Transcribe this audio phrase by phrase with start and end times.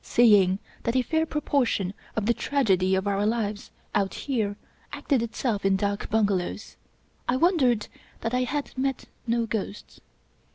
[0.03, 4.55] Seeing that a fair proportion of the tragedy of our lives out here
[4.91, 6.75] acted itself in dak bungalows,
[7.29, 7.87] I wondered
[8.21, 10.01] that I had met no ghosts.